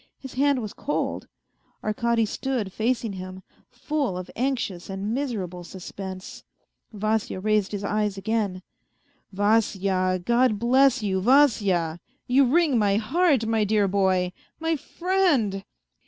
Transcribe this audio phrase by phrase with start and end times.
[0.17, 1.27] His hand was cold.
[1.83, 6.43] Arkady stood facing him, full of anxious and miserable suspense.
[6.91, 8.63] Vasya raised his eyes again."
[9.41, 11.99] Vasya, God bless you, Vasya!
[12.25, 15.63] You wring my heart, my dear boy, my friend."